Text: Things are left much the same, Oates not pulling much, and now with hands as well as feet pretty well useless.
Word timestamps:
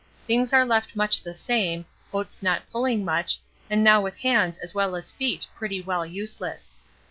Things 0.25 0.51
are 0.51 0.65
left 0.65 0.95
much 0.95 1.21
the 1.21 1.35
same, 1.35 1.85
Oates 2.11 2.41
not 2.41 2.63
pulling 2.71 3.05
much, 3.05 3.37
and 3.69 3.83
now 3.83 4.01
with 4.01 4.17
hands 4.17 4.57
as 4.57 4.73
well 4.73 4.95
as 4.95 5.11
feet 5.11 5.45
pretty 5.55 5.79
well 5.79 6.07
useless. 6.07 6.75